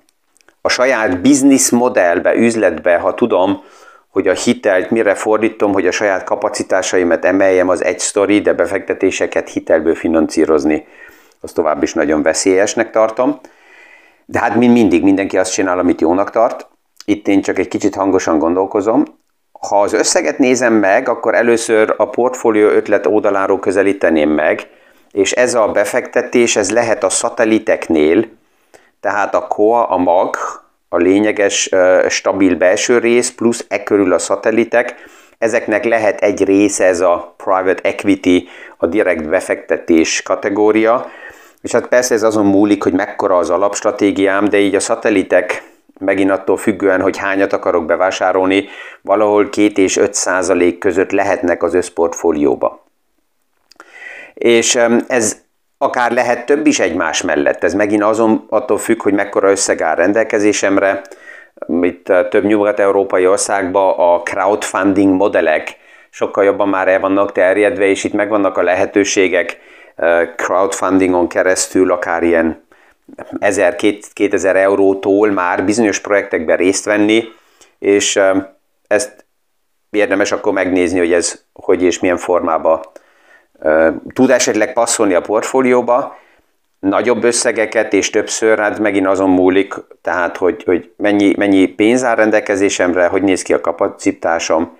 a 0.62 0.70
saját 0.70 1.22
biznisz 1.22 1.70
modellbe, 1.70 2.36
üzletbe, 2.36 2.98
ha 2.98 3.14
tudom, 3.14 3.64
hogy 4.14 4.28
a 4.28 4.34
hitelt 4.34 4.90
mire 4.90 5.16
fordítom, 5.16 5.74
hogy 5.74 5.88
a 5.88 5.92
saját 5.92 6.24
kapacitásaimat 6.24 7.26
emeljem, 7.26 7.70
az 7.70 7.84
egy 7.84 8.00
sztori, 8.00 8.42
de 8.42 8.54
befektetéseket 8.54 9.50
hitelből 9.50 9.96
finanszírozni, 9.96 10.88
az 11.42 11.52
tovább 11.52 11.84
is 11.84 11.94
nagyon 11.94 12.22
veszélyesnek 12.22 12.92
tartom. 12.92 13.40
De 14.26 14.40
hát 14.40 14.56
mind 14.56 14.74
mindig 14.74 15.04
mindenki 15.04 15.38
azt 15.38 15.54
csinál, 15.54 15.80
amit 15.80 16.02
jónak 16.02 16.30
tart. 16.30 16.68
Itt 17.06 17.28
én 17.28 17.42
csak 17.42 17.60
egy 17.60 17.68
kicsit 17.68 17.96
hangosan 17.96 18.38
gondolkozom. 18.38 19.04
Ha 19.60 19.82
az 19.82 19.94
összeget 19.94 20.38
nézem 20.38 20.74
meg, 20.74 21.10
akkor 21.10 21.36
először 21.36 21.94
a 21.98 22.10
portfólió 22.10 22.68
ötlet 22.68 23.06
oldaláról 23.06 23.60
közelíteném 23.60 24.30
meg, 24.30 24.68
és 25.12 25.32
ez 25.32 25.54
a 25.54 25.68
befektetés, 25.68 26.56
ez 26.56 26.72
lehet 26.72 27.04
a 27.04 27.10
szateliteknél, 27.10 28.26
tehát 29.00 29.36
a 29.36 29.48
COA, 29.48 29.84
a 29.84 29.98
MAG, 29.98 30.38
a 30.94 30.98
lényeges, 30.98 31.70
stabil 32.08 32.56
belső 32.56 32.98
rész, 32.98 33.32
plusz 33.32 33.66
e 33.68 33.84
körül 33.84 34.14
a 34.14 34.20
szatelitek. 34.20 34.96
Ezeknek 35.38 35.86
lehet 35.86 36.22
egy 36.22 36.44
része 36.44 36.86
ez 36.86 37.00
a 37.00 37.36
private 37.38 37.90
equity, 37.90 38.48
a 38.78 38.86
direkt 38.86 39.30
befektetés 39.30 40.22
kategória, 40.22 41.10
és 41.62 41.72
hát 41.72 41.88
persze 41.88 42.14
ez 42.14 42.24
azon 42.24 42.46
múlik, 42.46 42.84
hogy 42.84 42.94
mekkora 42.94 43.38
az 43.38 43.50
alapstratégiám, 43.50 44.50
de 44.50 44.58
így 44.58 44.76
a 44.76 44.80
szatelitek 44.80 45.64
megint 46.00 46.32
attól 46.32 46.58
függően, 46.58 47.02
hogy 47.02 47.18
hányat 47.18 47.54
akarok 47.54 47.86
bevásárolni, 47.86 48.68
valahol 49.02 49.50
2 49.50 49.82
és 49.82 49.98
5 49.98 50.14
százalék 50.14 50.78
között 50.78 51.12
lehetnek 51.12 51.64
az 51.64 51.74
összportfólióba. 51.74 52.84
És 54.34 54.80
ez 55.08 55.42
akár 55.84 56.12
lehet 56.12 56.46
több 56.46 56.66
is 56.66 56.80
egymás 56.80 57.22
mellett. 57.22 57.64
Ez 57.64 57.74
megint 57.74 58.04
azon 58.04 58.46
attól 58.50 58.78
függ, 58.78 59.02
hogy 59.02 59.14
mekkora 59.14 59.50
összeg 59.50 59.82
áll 59.82 59.96
rendelkezésemre. 59.96 61.02
Itt 61.82 62.10
eh, 62.10 62.28
több 62.30 62.46
nyugat-európai 62.46 63.28
országban 63.28 63.94
a 63.98 64.22
crowdfunding 64.22 65.14
modellek 65.14 65.78
sokkal 66.10 66.44
jobban 66.44 66.70
már 66.70 66.88
el 66.88 67.00
vannak 67.00 67.32
terjedve, 67.32 67.86
és 67.86 68.04
itt 68.04 68.14
megvannak 68.14 68.58
a 68.58 68.62
lehetőségek 68.62 69.60
eh, 69.96 70.30
crowdfundingon 70.36 71.28
keresztül, 71.28 71.92
akár 71.92 72.24
ilyen 72.24 72.66
1000-2000 73.40 74.56
eurótól 74.56 75.32
már 75.32 75.66
bizonyos 75.66 76.00
projektekben 76.00 76.58
részt 76.58 76.86
venni, 76.86 77.24
és 77.80 78.16
eh, 78.16 78.46
ezt 78.88 79.26
érdemes 79.90 80.32
akkor 80.32 80.54
megnézni, 80.54 81.00
hogy 81.00 81.14
ez 81.14 81.44
hogy 81.54 81.84
és 81.84 82.00
milyen 82.00 82.18
formában 82.18 82.82
tud 84.14 84.30
esetleg 84.30 84.74
passzolni 84.74 85.14
a 85.14 85.22
portfólióba, 85.22 86.18
nagyobb 86.80 87.24
összegeket 87.24 87.94
és 87.94 88.10
többször, 88.10 88.60
hát 88.60 88.80
megint 88.80 89.08
azon 89.08 89.30
múlik, 89.30 89.74
tehát 90.02 90.38
hogy, 90.38 90.64
hogy 90.64 90.92
mennyi, 90.98 91.34
mennyi 91.38 91.66
pénz 91.66 92.04
áll 92.04 92.16
rendelkezésemre, 92.16 93.08
hogy 93.08 93.22
néz 93.22 93.42
ki 93.42 93.54
a 93.54 93.62
kapacitásom, 93.62 94.78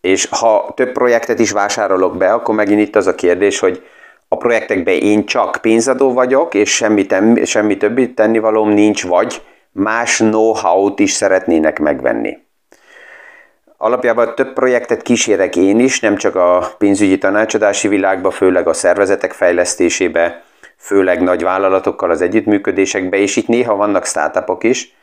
és 0.00 0.28
ha 0.30 0.72
több 0.76 0.92
projektet 0.92 1.38
is 1.38 1.50
vásárolok 1.50 2.16
be, 2.16 2.32
akkor 2.32 2.54
megint 2.54 2.80
itt 2.80 2.96
az 2.96 3.06
a 3.06 3.14
kérdés, 3.14 3.58
hogy 3.58 3.82
a 4.28 4.36
projektekben 4.36 4.94
én 4.94 5.26
csak 5.26 5.58
pénzadó 5.60 6.12
vagyok, 6.12 6.54
és 6.54 6.74
semmi, 6.74 7.06
tem, 7.06 7.44
semmi 7.44 7.76
többi 7.76 8.14
tennivalóm 8.14 8.68
nincs, 8.68 9.06
vagy 9.06 9.42
más 9.72 10.16
know-how-t 10.16 10.98
is 10.98 11.12
szeretnének 11.12 11.78
megvenni. 11.78 12.38
Alapjában 13.84 14.34
több 14.34 14.52
projektet 14.52 15.02
kísérek 15.02 15.56
én 15.56 15.78
is, 15.78 16.00
nem 16.00 16.16
csak 16.16 16.36
a 16.36 16.74
pénzügyi 16.78 17.18
tanácsadási 17.18 17.88
világba, 17.88 18.30
főleg 18.30 18.68
a 18.68 18.72
szervezetek 18.72 19.32
fejlesztésébe, 19.32 20.42
főleg 20.76 21.22
nagy 21.22 21.42
vállalatokkal 21.42 22.10
az 22.10 22.20
együttműködésekbe, 22.20 23.16
és 23.16 23.36
itt 23.36 23.46
néha 23.46 23.76
vannak 23.76 24.06
startupok 24.06 24.64
is. 24.64 24.94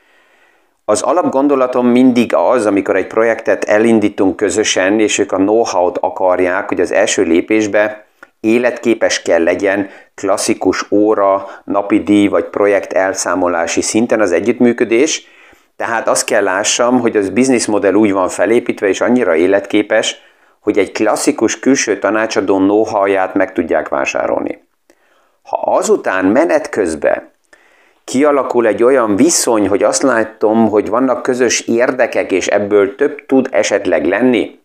Az 0.86 1.02
alapgondolatom 1.02 1.88
mindig 1.88 2.36
az, 2.36 2.66
amikor 2.66 2.96
egy 2.96 3.08
projektet 3.08 3.64
elindítunk 3.64 4.36
közösen, 4.36 5.00
és 5.00 5.18
ők 5.18 5.32
a 5.32 5.38
know-how-t 5.38 5.98
akarják, 5.98 6.68
hogy 6.68 6.80
az 6.80 6.92
első 6.92 7.24
lépésbe 7.24 8.06
életképes 8.40 9.22
kell 9.22 9.44
legyen, 9.44 9.90
klasszikus 10.16 10.92
óra, 10.92 11.48
napi 11.64 12.04
díj 12.04 12.28
vagy 12.28 12.46
projekt 12.46 12.94
elszámolási 12.94 13.82
szinten 13.82 14.22
az 14.22 14.32
együttműködés, 14.32 15.28
tehát 15.80 16.08
azt 16.08 16.26
kell 16.26 16.44
lássam, 16.44 17.00
hogy 17.00 17.18
az 17.18 17.30
bizniszmodell 17.30 17.94
úgy 17.94 18.12
van 18.12 18.30
felépítve 18.30 18.88
és 18.88 19.02
annyira 19.02 19.36
életképes, 19.36 20.16
hogy 20.60 20.78
egy 20.78 20.92
klasszikus 20.92 21.60
külső 21.60 22.00
tanácsadó 22.00 22.58
know 22.58 22.96
meg 23.34 23.54
tudják 23.54 23.90
vásárolni. 23.90 24.64
Ha 25.44 25.58
azután 25.58 26.26
menet 26.26 26.70
közben 26.70 27.32
kialakul 28.04 28.68
egy 28.68 28.84
olyan 28.84 29.16
viszony, 29.16 29.68
hogy 29.68 29.84
azt 29.84 30.02
látom, 30.02 30.70
hogy 30.70 30.90
vannak 30.90 31.22
közös 31.22 31.60
érdekek, 31.60 32.32
és 32.32 32.48
ebből 32.48 32.96
több 32.96 33.26
tud 33.26 33.48
esetleg 33.52 34.06
lenni, 34.06 34.60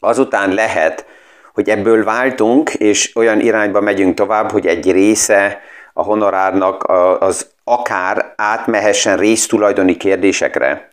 azután 0.00 0.54
lehet, 0.54 1.06
hogy 1.54 1.68
ebből 1.68 2.04
váltunk, 2.04 2.74
és 2.74 3.16
olyan 3.16 3.40
irányba 3.40 3.80
megyünk 3.80 4.14
tovább, 4.14 4.50
hogy 4.50 4.66
egy 4.66 4.92
része 4.92 5.60
a 5.92 6.02
honorárnak 6.02 6.84
az 7.20 7.50
akár 7.68 8.32
átmehessen 8.36 9.16
résztulajdoni 9.16 9.96
kérdésekre, 9.96 10.88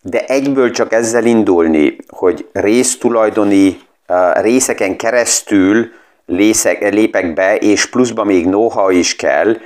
de 0.00 0.24
egyből 0.24 0.70
csak 0.70 0.92
ezzel 0.92 1.24
indulni, 1.24 1.96
hogy 2.08 2.48
résztulajdoni 2.52 3.80
részeken 4.32 4.96
keresztül 4.96 5.92
lépek 6.26 7.34
be, 7.34 7.56
és 7.56 7.86
pluszba 7.86 8.24
még 8.24 8.44
know 8.44 8.90
is 8.90 9.16
kell, 9.16 9.56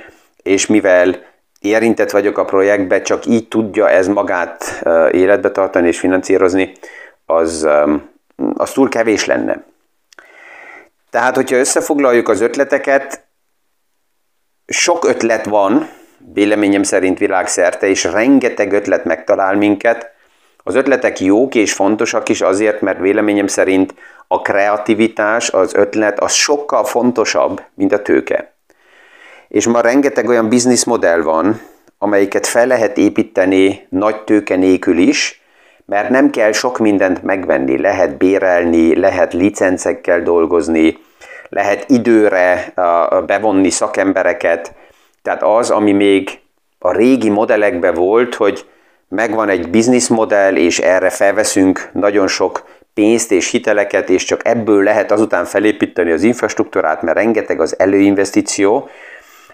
és 0.43 0.65
mivel 0.65 1.27
érintett 1.59 2.11
vagyok 2.11 2.37
a 2.37 2.45
projektbe, 2.45 3.01
csak 3.01 3.25
így 3.25 3.47
tudja 3.47 3.89
ez 3.89 4.07
magát 4.07 4.83
életbe 5.11 5.51
tartani 5.51 5.87
és 5.87 5.99
finanszírozni, 5.99 6.71
az, 7.25 7.67
az 8.53 8.71
túl 8.71 8.89
kevés 8.89 9.25
lenne. 9.25 9.63
Tehát, 11.09 11.35
hogyha 11.35 11.55
összefoglaljuk 11.55 12.29
az 12.29 12.41
ötleteket, 12.41 13.27
sok 14.67 15.05
ötlet 15.05 15.45
van, 15.45 15.89
véleményem 16.33 16.83
szerint 16.83 17.17
világszerte, 17.17 17.87
és 17.87 18.03
rengeteg 18.03 18.71
ötlet 18.71 19.05
megtalál 19.05 19.55
minket. 19.55 20.11
Az 20.63 20.75
ötletek 20.75 21.19
jók 21.19 21.55
és 21.55 21.73
fontosak 21.73 22.29
is 22.29 22.41
azért, 22.41 22.81
mert 22.81 22.99
véleményem 22.99 23.47
szerint 23.47 23.93
a 24.27 24.41
kreativitás, 24.41 25.49
az 25.49 25.73
ötlet, 25.75 26.19
az 26.19 26.31
sokkal 26.31 26.83
fontosabb, 26.83 27.61
mint 27.73 27.93
a 27.93 28.01
tőke. 28.01 28.53
És 29.47 29.67
ma 29.67 29.81
rengeteg 29.81 30.27
olyan 30.27 30.49
bizniszmodell 30.49 31.21
van, 31.21 31.61
amelyiket 31.97 32.47
fel 32.47 32.67
lehet 32.67 32.97
építeni 32.97 33.87
nagy 33.89 34.23
tőke 34.23 34.55
nélkül 34.55 34.97
is, 34.97 35.41
mert 35.85 36.09
nem 36.09 36.29
kell 36.29 36.51
sok 36.51 36.77
mindent 36.77 37.23
megvenni, 37.23 37.77
lehet 37.77 38.17
bérelni, 38.17 38.99
lehet 38.99 39.33
licencekkel 39.33 40.21
dolgozni, 40.21 40.97
lehet 41.49 41.89
időre 41.89 42.73
bevonni 43.25 43.69
szakembereket, 43.69 44.73
tehát 45.29 45.57
az, 45.59 45.69
ami 45.69 45.91
még 45.91 46.39
a 46.79 46.91
régi 46.91 47.29
modellekben 47.29 47.93
volt, 47.93 48.35
hogy 48.35 48.65
megvan 49.07 49.49
egy 49.49 49.69
bizniszmodell, 49.69 50.55
és 50.55 50.79
erre 50.79 51.09
felveszünk 51.09 51.89
nagyon 51.93 52.27
sok 52.27 52.63
pénzt 52.93 53.31
és 53.31 53.51
hiteleket, 53.51 54.09
és 54.09 54.23
csak 54.23 54.47
ebből 54.47 54.83
lehet 54.83 55.11
azután 55.11 55.45
felépíteni 55.45 56.11
az 56.11 56.23
infrastruktúrát, 56.23 57.01
mert 57.01 57.17
rengeteg 57.17 57.61
az 57.61 57.79
előinvestíció. 57.79 58.89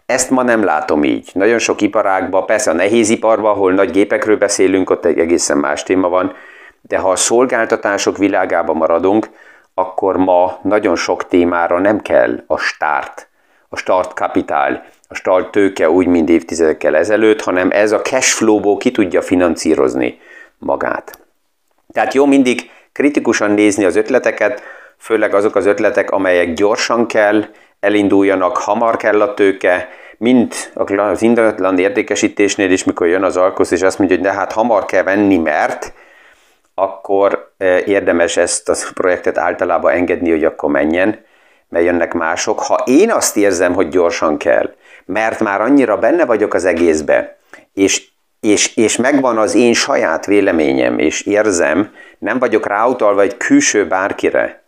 Ezt 0.06 0.30
ma 0.30 0.44
nem 0.44 0.64
látom 0.64 1.04
így. 1.04 1.30
Nagyon 1.34 1.60
sok 1.60 1.82
iparágban, 1.82 2.46
persze 2.46 2.72
a 2.72 2.74
nehéziparban, 2.74 3.52
ahol 3.52 3.74
nagy 3.74 3.92
gépekről 3.92 4.38
beszélünk, 4.38 4.90
ott 4.90 5.06
egy 5.06 5.20
egészen 5.20 5.58
más 5.58 5.84
téma 5.84 6.10
van, 6.10 6.34
de 6.82 6.98
ha 6.98 7.10
a 7.10 7.16
szolgáltatások 7.16 8.18
világában 8.18 8.76
maradunk, 8.76 9.30
akkor 9.74 10.18
ma 10.18 10.60
nagyon 10.62 10.96
sok 10.96 11.28
témára 11.28 11.80
nem 11.80 12.00
kell 12.00 12.44
a 12.48 12.58
start, 12.58 13.30
a 13.70 13.76
start 13.76 14.14
kapitál, 14.14 14.86
a 15.08 15.16
start 15.16 15.52
tőke 15.52 15.90
úgy, 15.90 16.08
mint 16.08 16.30
évtizedekkel 16.30 16.96
ezelőtt, 16.96 17.42
hanem 17.42 17.72
ez 17.72 17.92
a 17.92 18.02
cashflow-ból 18.02 18.78
ki 18.78 18.92
tudja 18.92 19.22
finanszírozni 19.22 20.20
magát. 20.58 21.20
Tehát 21.94 22.14
jó 22.14 22.26
mindig 22.26 22.70
kritikusan 22.92 23.52
nézni 23.52 23.86
az 23.86 23.96
ötleteket, 23.96 24.62
főleg 24.98 25.34
azok 25.34 25.56
az 25.56 25.66
ötletek, 25.66 26.12
amelyek 26.12 26.54
gyorsan 26.54 27.08
kell 27.08 27.46
elinduljanak, 27.80 28.58
hamar 28.58 28.98
kell 28.98 29.22
a 29.22 29.34
tőke, 29.34 29.90
mint 30.18 30.72
az 30.76 31.22
ingatlan 31.22 31.80
értékesítésnél 31.80 32.72
is, 32.72 32.84
mikor 32.84 33.08
jön 33.08 33.24
az 33.24 33.38
alkosz, 33.38 33.72
és 33.72 33.82
azt 33.82 33.98
mondja, 33.98 34.18
hogy 34.18 34.26
de 34.26 34.34
hát 34.34 34.52
hamar 34.52 34.86
kell 34.86 35.04
venni, 35.04 35.38
mert 35.38 35.94
akkor 36.76 37.52
érdemes 37.86 38.38
ezt 38.38 38.70
a 38.70 38.76
projektet 38.94 39.38
általában 39.38 39.92
engedni, 39.92 40.30
hogy 40.30 40.44
akkor 40.44 40.72
menjen, 40.72 41.26
mert 41.70 41.86
jönnek 41.86 42.14
mások. 42.14 42.60
Ha 42.60 42.84
én 42.86 43.12
azt 43.12 43.38
érzem, 43.38 43.74
hogy 43.74 43.88
gyorsan 43.88 44.38
kell, 44.38 44.74
mert 45.06 45.40
már 45.40 45.62
annyira 45.62 45.98
benne 45.98 46.26
vagyok 46.26 46.54
az 46.54 46.66
egészbe, 46.66 47.38
és, 47.74 48.08
és, 48.40 48.76
és 48.76 48.96
megvan 48.96 49.38
az 49.38 49.56
én 49.56 49.74
saját 49.74 50.26
véleményem, 50.26 51.00
és 51.00 51.22
érzem, 51.22 51.92
nem 52.18 52.40
vagyok 52.40 52.68
ráutalva 52.68 53.22
egy 53.22 53.38
külső 53.38 53.88
bárkire, 53.88 54.64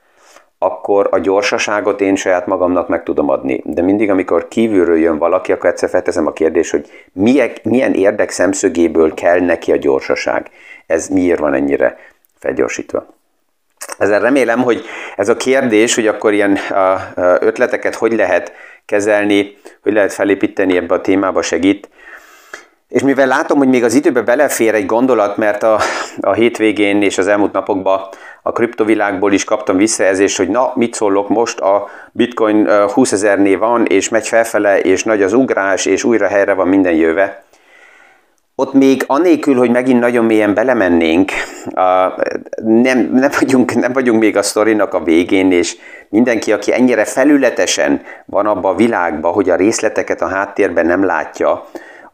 akkor 0.59 1.07
a 1.11 1.19
gyorsaságot 1.19 2.01
én 2.01 2.15
saját 2.15 2.45
magamnak 2.45 2.87
meg 2.87 3.03
tudom 3.03 3.29
adni. 3.29 3.61
De 3.65 3.81
mindig, 3.81 4.09
amikor 4.09 4.47
kívülről 4.47 4.97
jön 4.97 5.17
valaki, 5.17 5.51
akkor 5.51 5.69
egyszer 5.69 5.89
felteszem 5.89 6.27
a 6.27 6.33
kérdést, 6.33 6.71
hogy 6.71 6.89
milyen, 7.13 7.51
milyen 7.63 7.93
érdek 7.93 8.29
szemszögéből 8.29 9.13
kell 9.13 9.39
neki 9.39 9.71
a 9.71 9.77
gyorsaság. 9.77 10.49
Ez 10.85 11.07
miért 11.07 11.39
van 11.39 11.53
ennyire 11.53 11.97
felgyorsítva? 12.39 13.05
Ezzel 13.97 14.19
remélem, 14.19 14.63
hogy 14.63 14.85
ez 15.15 15.29
a 15.29 15.37
kérdés, 15.37 15.95
hogy 15.95 16.07
akkor 16.07 16.33
ilyen 16.33 16.57
ötleteket 17.39 17.95
hogy 17.95 18.13
lehet 18.13 18.51
kezelni, 18.87 19.57
hogy 19.83 19.93
lehet 19.93 20.13
felépíteni 20.13 20.77
ebbe 20.77 20.93
a 20.93 21.01
témába 21.01 21.41
segít. 21.41 21.89
És 22.87 23.01
mivel 23.01 23.27
látom, 23.27 23.57
hogy 23.57 23.67
még 23.67 23.83
az 23.83 23.93
időbe 23.93 24.21
belefér 24.21 24.73
egy 24.73 24.85
gondolat, 24.85 25.37
mert 25.37 25.63
a, 25.63 25.79
a 26.21 26.33
hétvégén 26.33 27.01
és 27.01 27.17
az 27.17 27.27
elmúlt 27.27 27.51
napokban 27.51 28.01
a 28.41 28.51
kriptovilágból 28.51 29.33
is 29.33 29.43
kaptam 29.43 29.77
visszajelzést, 29.77 30.37
hogy 30.37 30.49
na, 30.49 30.71
mit 30.75 30.93
szólok 30.93 31.29
most, 31.29 31.59
a 31.59 31.87
bitcoin 32.11 32.69
20 32.69 33.11
ezernél 33.11 33.57
van, 33.57 33.85
és 33.85 34.09
megy 34.09 34.27
felfele, 34.27 34.79
és 34.79 35.03
nagy 35.03 35.21
az 35.21 35.33
ugrás, 35.33 35.85
és 35.85 36.03
újra 36.03 36.27
helyre 36.27 36.53
van 36.53 36.67
minden 36.67 36.93
jöve. 36.93 37.43
Ott 38.59 38.73
még 38.73 39.03
anélkül, 39.07 39.55
hogy 39.55 39.71
megint 39.71 39.99
nagyon 39.99 40.25
mélyen 40.25 40.53
belemennénk, 40.53 41.31
nem, 42.55 43.09
nem, 43.13 43.29
vagyunk, 43.39 43.75
nem 43.75 43.93
vagyunk 43.93 44.19
még 44.19 44.37
a 44.37 44.41
sztorinak 44.41 44.93
a 44.93 45.03
végén, 45.03 45.51
és 45.51 45.77
mindenki, 46.09 46.51
aki 46.51 46.73
ennyire 46.73 47.05
felületesen 47.05 48.01
van 48.25 48.45
abban 48.45 48.73
a 48.73 48.75
világban, 48.75 49.33
hogy 49.33 49.49
a 49.49 49.55
részleteket 49.55 50.21
a 50.21 50.27
háttérben 50.27 50.85
nem 50.85 51.05
látja, 51.05 51.65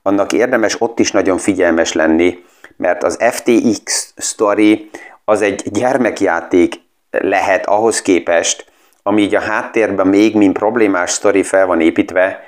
annak 0.01 0.33
érdemes 0.33 0.81
ott 0.81 0.99
is 0.99 1.11
nagyon 1.11 1.37
figyelmes 1.37 1.93
lenni, 1.93 2.43
mert 2.77 3.03
az 3.03 3.17
FTX 3.31 4.13
story 4.17 4.89
az 5.25 5.41
egy 5.41 5.63
gyermekjáték 5.71 6.75
lehet 7.09 7.65
ahhoz 7.65 8.01
képest, 8.01 8.65
ami 9.03 9.21
így 9.21 9.35
a 9.35 9.41
háttérben 9.41 10.07
még 10.07 10.35
mint 10.35 10.57
problémás 10.57 11.11
sztori 11.11 11.43
fel 11.43 11.65
van 11.65 11.81
építve, 11.81 12.43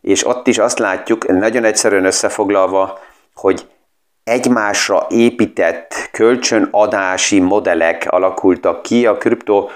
és 0.00 0.26
ott 0.26 0.46
is 0.46 0.58
azt 0.58 0.78
látjuk, 0.78 1.26
nagyon 1.26 1.64
egyszerűen 1.64 2.04
összefoglalva, 2.04 2.98
hogy 3.40 3.68
egymásra 4.24 5.06
épített 5.08 5.94
kölcsönadási 6.12 7.40
modellek 7.40 8.06
alakultak 8.10 8.82
ki 8.82 9.06
a 9.06 9.16
kripto 9.16 9.68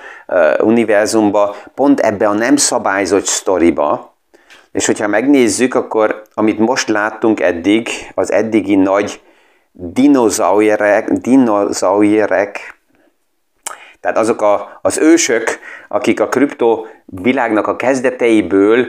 univerzumba, 0.59 1.57
pont 1.75 2.01
ebbe 2.01 2.29
a 2.29 2.33
nem 2.33 2.57
szabályzott 2.57 3.25
sztoriba, 3.25 4.15
és 4.73 4.87
hogyha 4.87 5.07
megnézzük, 5.07 5.75
akkor 5.75 6.23
amit 6.35 6.59
most 6.59 6.89
láttunk 6.89 7.41
eddig, 7.41 7.89
az 8.15 8.33
eddigi 8.33 8.75
nagy 8.75 9.21
dinozaurek, 9.73 11.11
dinozaurek, 11.11 12.79
tehát 14.01 14.19
azok 14.19 14.43
a, 14.43 14.79
az 14.83 14.99
ősök, 14.99 15.59
akik 15.89 16.21
a 16.21 16.29
kripto 16.29 16.85
világnak 17.05 17.67
a 17.67 17.77
kezdeteiből 17.77 18.87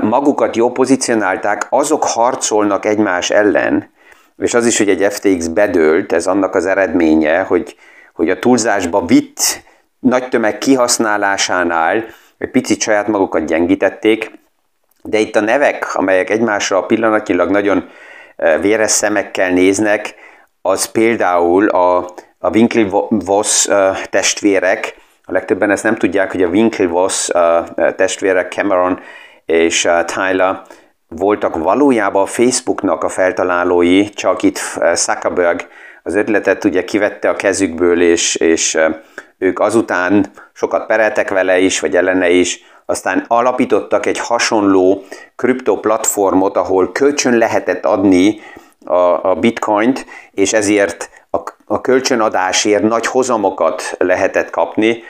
magukat 0.00 0.56
jó 0.56 0.70
pozícionálták, 0.70 1.66
azok 1.70 2.04
harcolnak 2.04 2.84
egymás 2.84 3.30
ellen, 3.30 3.94
és 4.38 4.54
az 4.54 4.66
is, 4.66 4.78
hogy 4.78 4.88
egy 4.88 5.12
FTX 5.12 5.46
bedőlt, 5.46 6.12
ez 6.12 6.26
annak 6.26 6.54
az 6.54 6.66
eredménye, 6.66 7.40
hogy, 7.40 7.76
hogy 8.12 8.30
a 8.30 8.38
túlzásba 8.38 9.04
vitt 9.04 9.62
nagy 9.98 10.28
tömeg 10.28 10.58
kihasználásánál 10.58 12.04
egy 12.38 12.50
picit 12.50 12.80
saját 12.80 13.06
magukat 13.06 13.44
gyengítették, 13.44 14.30
de 15.02 15.18
itt 15.18 15.36
a 15.36 15.40
nevek, 15.40 15.94
amelyek 15.94 16.30
egymásra 16.30 16.82
pillanatilag 16.82 17.50
nagyon 17.50 17.88
véres 18.60 18.90
szemekkel 18.90 19.50
néznek, 19.50 20.14
az 20.62 20.84
például 20.84 21.68
a, 21.68 21.96
a 22.38 22.50
Winklevoss 22.50 23.68
testvérek, 24.10 24.94
a 25.24 25.32
legtöbben 25.32 25.70
ezt 25.70 25.82
nem 25.82 25.96
tudják, 25.96 26.30
hogy 26.30 26.42
a 26.42 26.48
Winklevoss 26.48 27.28
testvérek 27.96 28.52
Cameron 28.52 29.00
és 29.44 29.88
Tyler 30.04 30.62
voltak 31.08 31.56
valójában 31.56 32.22
a 32.22 32.26
Facebooknak 32.26 33.04
a 33.04 33.08
feltalálói, 33.08 34.10
csak 34.10 34.42
itt 34.42 34.58
Zuckerberg 34.94 35.66
az 36.02 36.14
ötletet 36.14 36.64
ugye 36.64 36.84
kivette 36.84 37.28
a 37.28 37.36
kezükből, 37.36 38.02
és, 38.02 38.34
és 38.34 38.78
ők 39.38 39.58
azután 39.58 40.26
sokat 40.52 40.86
pereltek 40.86 41.30
vele 41.30 41.58
is, 41.58 41.80
vagy 41.80 41.96
ellene 41.96 42.28
is, 42.28 42.60
aztán 42.86 43.24
alapítottak 43.28 44.06
egy 44.06 44.18
hasonló 44.18 45.04
kriptoplatformot, 45.36 46.56
ahol 46.56 46.92
kölcsön 46.92 47.38
lehetett 47.38 47.84
adni 47.84 48.40
a, 48.84 49.30
a 49.30 49.34
bitcoint, 49.34 50.06
és 50.32 50.52
ezért 50.52 51.10
a, 51.30 51.38
a 51.64 51.80
kölcsönadásért 51.80 52.82
nagy 52.82 53.06
hozamokat 53.06 53.94
lehetett 53.98 54.50
kapni. 54.50 55.02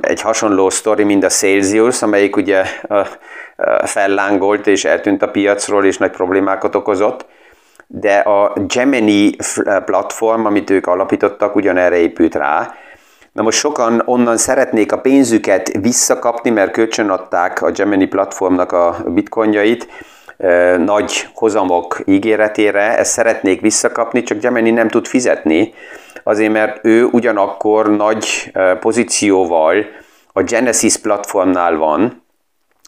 Egy 0.00 0.20
hasonló 0.20 0.70
sztori, 0.70 1.04
mint 1.04 1.24
a 1.24 1.28
Celsius, 1.28 2.02
amelyik 2.02 2.36
ugye 2.36 2.64
fellángolt 3.84 4.66
és 4.66 4.84
eltűnt 4.84 5.22
a 5.22 5.30
piacról, 5.30 5.84
és 5.84 5.98
nagy 5.98 6.10
problémákat 6.10 6.74
okozott. 6.74 7.26
De 7.86 8.18
a 8.18 8.52
Gemini 8.66 9.36
platform, 9.84 10.44
amit 10.44 10.70
ők 10.70 10.86
alapítottak, 10.86 11.56
ugyanerre 11.56 11.96
épült 11.96 12.34
rá, 12.34 12.74
Na 13.34 13.42
most 13.42 13.58
sokan 13.58 14.02
onnan 14.04 14.36
szeretnék 14.36 14.92
a 14.92 15.00
pénzüket 15.00 15.72
visszakapni, 15.80 16.50
mert 16.50 16.70
kölcsönadták 16.70 17.62
a 17.62 17.70
Gemini 17.70 18.06
platformnak 18.06 18.72
a 18.72 18.96
bitcoinjait, 19.06 19.88
nagy 20.78 21.28
hozamok 21.34 22.02
ígéretére, 22.04 22.98
ezt 22.98 23.12
szeretnék 23.12 23.60
visszakapni, 23.60 24.22
csak 24.22 24.38
Gemini 24.38 24.70
nem 24.70 24.88
tud 24.88 25.06
fizetni, 25.06 25.74
azért 26.22 26.52
mert 26.52 26.84
ő 26.84 27.04
ugyanakkor 27.04 27.96
nagy 27.96 28.52
pozícióval 28.80 29.84
a 30.32 30.42
Genesis 30.42 30.96
platformnál 30.96 31.76
van, 31.76 32.24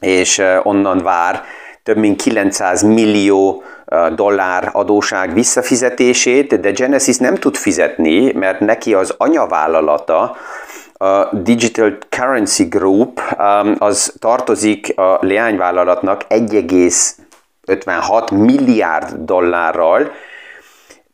és 0.01 0.43
onnan 0.63 0.99
vár 0.99 1.43
több 1.83 1.97
mint 1.97 2.23
900 2.23 2.83
millió 2.83 3.63
dollár 4.15 4.71
adóság 4.73 5.35
visszafizetését, 5.35 6.61
de 6.61 6.71
Genesis 6.71 7.17
nem 7.17 7.35
tud 7.35 7.57
fizetni, 7.57 8.33
mert 8.33 8.61
neki 8.61 8.95
az 8.95 9.15
anyavállalata, 9.19 10.37
a 10.99 11.37
Digital 11.37 11.99
Currency 12.09 12.65
Group, 12.65 13.21
az 13.79 14.15
tartozik 14.19 14.99
a 14.99 15.19
leányvállalatnak 15.21 16.25
1,56 17.67 18.45
milliárd 18.45 19.15
dollárral, 19.15 20.11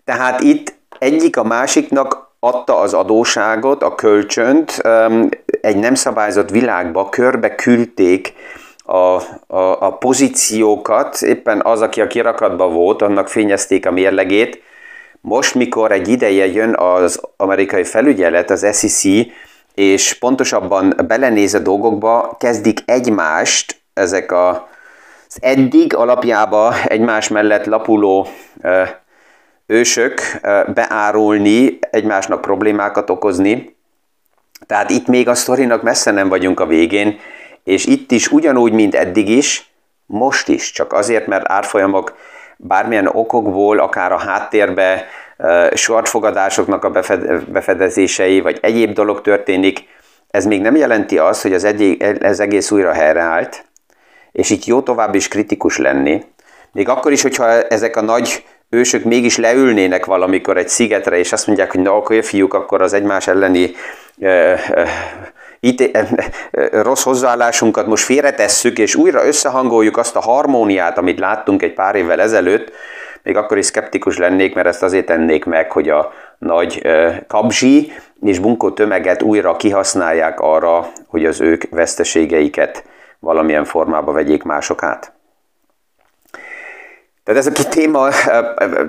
tehát 0.04 0.40
itt 0.40 0.74
egyik 0.98 1.36
a 1.36 1.44
másiknak 1.44 2.30
adta 2.40 2.78
az 2.78 2.94
adóságot, 2.94 3.82
a 3.82 3.94
kölcsönt, 3.94 4.82
egy 5.60 5.76
nem 5.76 5.94
szabályzott 5.94 6.50
világba 6.50 7.08
körbe 7.08 7.54
küldték 7.54 8.32
a, 8.84 8.96
a, 8.96 9.80
a 9.80 9.96
pozíciókat, 9.98 11.22
éppen 11.22 11.60
az, 11.64 11.80
aki 11.80 12.00
a 12.00 12.06
kirakatban 12.06 12.72
volt, 12.72 13.02
annak 13.02 13.28
fényezték 13.28 13.86
a 13.86 13.90
mérlegét. 13.90 14.62
Most, 15.20 15.54
mikor 15.54 15.92
egy 15.92 16.08
ideje 16.08 16.46
jön 16.46 16.74
az 16.76 17.20
amerikai 17.36 17.84
felügyelet, 17.84 18.50
az 18.50 18.66
SEC, 18.78 19.02
és 19.74 20.18
pontosabban 20.18 20.94
belenéz 21.06 21.54
a 21.54 21.58
dolgokba, 21.58 22.36
kezdik 22.38 22.78
egymást 22.84 23.82
ezek 23.94 24.32
a, 24.32 24.68
az 25.34 25.38
eddig 25.40 25.94
alapjába 25.94 26.74
egymás 26.84 27.28
mellett 27.28 27.64
lapuló 27.64 28.26
ősök 29.66 30.20
beárulni, 30.74 31.78
egymásnak 31.90 32.40
problémákat 32.40 33.10
okozni. 33.10 33.76
Tehát 34.66 34.90
itt 34.90 35.06
még 35.06 35.28
a 35.28 35.34
sztorinak 35.34 35.82
messze 35.82 36.10
nem 36.10 36.28
vagyunk 36.28 36.60
a 36.60 36.66
végén, 36.66 37.18
és 37.64 37.84
itt 37.86 38.10
is 38.10 38.28
ugyanúgy, 38.32 38.72
mint 38.72 38.94
eddig 38.94 39.28
is, 39.28 39.72
most 40.06 40.48
is, 40.48 40.70
csak 40.70 40.92
azért, 40.92 41.26
mert 41.26 41.50
árfolyamok 41.50 42.16
bármilyen 42.56 43.06
okokból, 43.06 43.78
akár 43.78 44.12
a 44.12 44.18
háttérbe 44.18 45.06
sortfogadásoknak 45.74 46.84
a 46.84 46.90
befedezései, 47.46 48.40
vagy 48.40 48.58
egyéb 48.62 48.92
dolog 48.92 49.20
történik, 49.20 49.84
ez 50.30 50.46
még 50.46 50.60
nem 50.60 50.76
jelenti 50.76 51.18
azt, 51.18 51.42
hogy 51.42 51.52
az 51.52 51.64
egyik, 51.64 52.02
ez 52.02 52.40
egész 52.40 52.70
újra 52.70 52.92
helyreállt, 52.92 53.64
és 54.32 54.50
itt 54.50 54.64
jó 54.64 54.80
tovább 54.80 55.14
is 55.14 55.28
kritikus 55.28 55.78
lenni. 55.78 56.24
Még 56.72 56.88
akkor 56.88 57.12
is, 57.12 57.22
hogyha 57.22 57.62
ezek 57.62 57.96
a 57.96 58.02
nagy 58.02 58.44
ősök 58.70 59.04
mégis 59.04 59.36
leülnének 59.36 60.04
valamikor 60.04 60.56
egy 60.56 60.68
szigetre, 60.68 61.18
és 61.18 61.32
azt 61.32 61.46
mondják, 61.46 61.70
hogy 61.70 61.80
na, 61.80 61.96
akkor 61.96 62.24
fiúk, 62.24 62.54
akkor 62.54 62.82
az 62.82 62.92
egymás 62.92 63.26
elleni 63.26 63.70
itt, 65.60 65.98
rossz 66.70 67.02
hozzáállásunkat 67.02 67.86
most 67.86 68.04
félretesszük, 68.04 68.78
és 68.78 68.94
újra 68.94 69.26
összehangoljuk 69.26 69.96
azt 69.96 70.16
a 70.16 70.20
harmóniát, 70.20 70.98
amit 70.98 71.18
láttunk 71.18 71.62
egy 71.62 71.72
pár 71.72 71.94
évvel 71.94 72.20
ezelőtt, 72.20 72.72
még 73.22 73.36
akkor 73.36 73.58
is 73.58 73.66
szkeptikus 73.66 74.18
lennék, 74.18 74.54
mert 74.54 74.66
ezt 74.66 74.82
azért 74.82 75.06
tennék 75.06 75.44
meg, 75.44 75.72
hogy 75.72 75.88
a 75.88 76.12
nagy 76.38 76.82
kabzsi 77.26 77.92
és 78.22 78.38
bunkó 78.38 78.70
tömeget 78.70 79.22
újra 79.22 79.56
kihasználják 79.56 80.40
arra, 80.40 80.92
hogy 81.06 81.24
az 81.24 81.40
ők 81.40 81.62
veszteségeiket 81.70 82.84
valamilyen 83.22 83.64
formába 83.64 84.12
vegyék 84.12 84.42
mások 84.42 84.82
át. 84.82 85.12
Tehát 87.24 87.40
ez 87.40 87.46
a 87.46 87.52
két 87.52 87.68
téma 87.68 88.08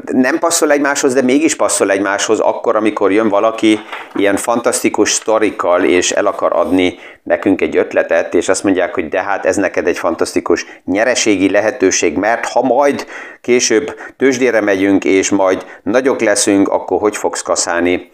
nem 0.05 0.39
passzol 0.39 0.71
egymáshoz, 0.71 1.13
de 1.13 1.21
mégis 1.21 1.55
passzol 1.55 1.91
egymáshoz 1.91 2.39
akkor, 2.39 2.75
amikor 2.75 3.11
jön 3.11 3.29
valaki 3.29 3.79
ilyen 4.13 4.35
fantasztikus 4.35 5.11
sztorikkal, 5.11 5.83
és 5.83 6.11
el 6.11 6.25
akar 6.25 6.53
adni 6.53 6.95
nekünk 7.23 7.61
egy 7.61 7.77
ötletet, 7.77 8.33
és 8.33 8.49
azt 8.49 8.63
mondják, 8.63 8.93
hogy 8.93 9.09
de 9.09 9.21
hát 9.21 9.45
ez 9.45 9.55
neked 9.55 9.87
egy 9.87 9.97
fantasztikus 9.97 10.65
nyereségi 10.85 11.49
lehetőség, 11.49 12.17
mert 12.17 12.45
ha 12.45 12.61
majd 12.61 13.05
később 13.41 13.95
tőzsdére 14.17 14.61
megyünk, 14.61 15.05
és 15.05 15.29
majd 15.29 15.65
nagyok 15.83 16.21
leszünk, 16.21 16.67
akkor 16.67 16.99
hogy 16.99 17.17
fogsz 17.17 17.41
kaszálni? 17.41 18.11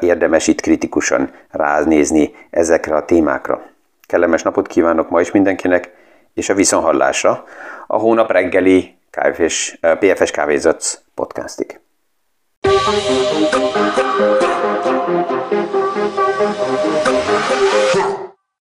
Érdemes 0.00 0.46
itt 0.46 0.60
kritikusan 0.60 1.30
ránézni 1.50 2.34
ezekre 2.50 2.96
a 2.96 3.04
témákra. 3.04 3.76
Kellemes 4.08 4.42
napot 4.42 4.66
kívánok 4.66 5.10
ma 5.10 5.20
is 5.20 5.30
mindenkinek, 5.30 5.90
és 6.34 6.48
a 6.48 6.54
viszonhallásra 6.54 7.44
a 7.86 7.96
hónap 7.96 8.30
reggeli 8.30 8.98
kávés, 9.10 9.78
PFS 9.98 10.30
Kávézatsz 10.30 10.98
podcastig. 11.14 11.80
Thank 16.40 17.06
you. 17.06 17.07